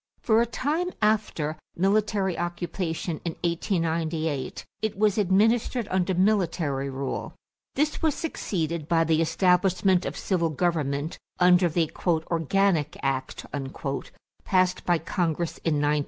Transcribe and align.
For 0.23 0.41
a 0.41 0.47
time 0.47 0.89
after 0.99 1.59
military 1.75 2.35
occupation 2.35 3.21
in 3.23 3.33
1898, 3.43 4.65
it 4.81 4.97
was 4.97 5.19
administered 5.19 5.87
under 5.91 6.15
military 6.15 6.89
rule. 6.89 7.35
This 7.75 8.01
was 8.01 8.15
succeeded 8.15 8.87
by 8.87 9.03
the 9.03 9.21
establishment 9.21 10.07
of 10.07 10.17
civil 10.17 10.49
government 10.49 11.19
under 11.39 11.69
the 11.69 11.91
"organic 12.07 12.97
act" 13.03 13.45
passed 14.43 14.83
by 14.87 14.97
Congress 14.97 15.59
in 15.59 15.75
1900. 15.75 15.99